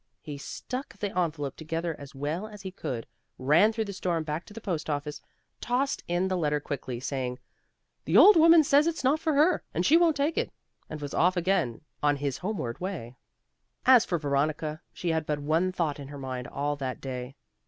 [0.19, 3.05] He stuck the envelope together as well as he could,
[3.37, 5.21] ran through the storm back to the post office,
[5.59, 7.37] tossed in the letter quickly, saying,
[8.05, 10.51] "The old woman says it's not for her, and she won't take it,"
[10.89, 13.15] and was off again on his homeward way.
[13.85, 17.35] As for Veronica, she had but one thought in her mind all that day.